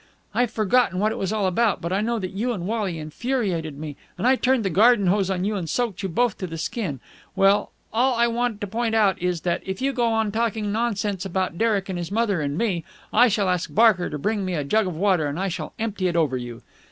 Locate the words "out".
8.95-9.21